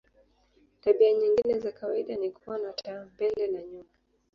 Tabia 0.81 1.13
nyingine 1.13 1.59
za 1.59 1.71
kawaida 1.71 2.15
ni 2.15 2.31
kuwa 2.31 2.57
na 2.57 2.73
taa 2.73 3.05
mbele 3.05 3.47
na 3.47 3.61
nyuma. 3.63 3.89